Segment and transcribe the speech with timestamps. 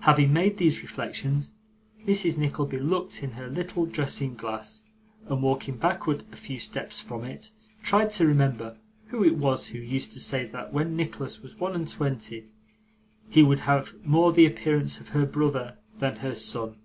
[0.00, 1.52] Having made these reflections,
[2.06, 2.38] Mrs.
[2.38, 4.84] Nickleby looked in her little dressing glass,
[5.28, 7.50] and walking backward a few steps from it,
[7.82, 8.78] tried to remember
[9.08, 12.46] who it was who used to say that when Nicholas was one and twenty
[13.28, 16.76] he would have more the appearance of her brother than her son.